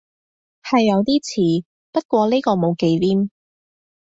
[0.63, 1.21] 係有啲
[1.61, 3.29] 似，不過呢個冇忌廉